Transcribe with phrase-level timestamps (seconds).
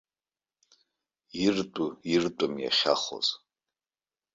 [1.45, 3.27] Иртәу, иртәым иахьахоз.